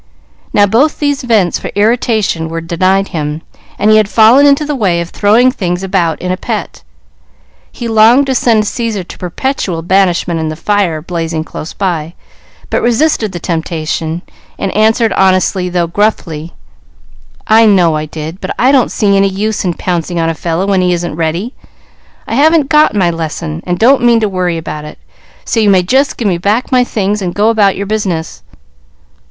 Now 0.51 0.65
both 0.65 0.97
these 0.97 1.21
vents 1.21 1.59
for 1.59 1.69
irritation 1.75 2.49
were 2.49 2.59
denied 2.59 3.09
him, 3.09 3.43
and 3.77 3.91
he 3.91 3.97
had 3.97 4.09
fallen 4.09 4.47
into 4.47 4.65
the 4.65 4.73
way 4.75 4.99
of 4.99 5.11
throwing 5.11 5.51
things 5.51 5.83
about 5.83 6.19
in 6.19 6.31
a 6.31 6.37
pet. 6.37 6.81
He 7.71 7.87
longed 7.87 8.25
to 8.25 8.33
send 8.33 8.65
Caesar 8.65 9.03
to 9.03 9.17
perpetual 9.19 9.83
banishment 9.83 10.39
in 10.39 10.49
the 10.49 10.55
fire 10.55 11.03
blazing 11.03 11.43
close 11.43 11.73
by, 11.73 12.15
but 12.71 12.81
resisted 12.81 13.31
the 13.31 13.39
temptation, 13.39 14.23
and 14.57 14.75
answered 14.75 15.13
honestly, 15.13 15.69
though 15.69 15.85
gruffly: 15.85 16.53
"I 17.45 17.67
know 17.67 17.95
I 17.95 18.07
did, 18.07 18.41
but 18.41 18.55
I 18.57 18.71
don't 18.71 18.91
see 18.91 19.15
any 19.15 19.29
use 19.29 19.63
in 19.63 19.75
pouncing 19.75 20.19
on 20.19 20.29
a 20.29 20.33
fellow 20.33 20.65
when 20.65 20.81
he 20.81 20.93
isn't 20.93 21.15
ready. 21.15 21.53
I 22.25 22.33
haven't 22.33 22.69
got 22.69 22.95
my 22.95 23.11
lesson, 23.11 23.61
and 23.67 23.77
don't 23.77 24.01
mean 24.01 24.19
to 24.21 24.27
worry 24.27 24.57
about 24.57 24.83
it; 24.83 24.97
so 25.45 25.59
you 25.59 25.69
may 25.69 25.83
just 25.83 26.17
give 26.17 26.27
me 26.27 26.39
back 26.39 26.71
my 26.71 26.83
things 26.83 27.21
and 27.21 27.35
go 27.35 27.49
about 27.49 27.75
your 27.77 27.85
business." 27.85 28.41